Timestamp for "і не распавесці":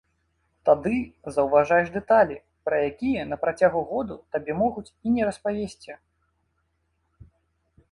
4.91-5.91